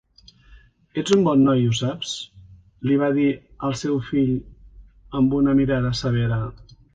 "Ets 1.01 1.11
un 1.15 1.25
bon 1.27 1.43
noi, 1.47 1.59
ho 1.67 1.75
saps?", 1.79 2.13
li 2.91 2.97
va 3.01 3.09
dir 3.19 3.27
al 3.69 3.77
seu 3.83 4.01
fill 4.09 4.33
amb 5.21 5.37
una 5.43 5.55
mirada 5.61 5.95
severa. 6.03 6.41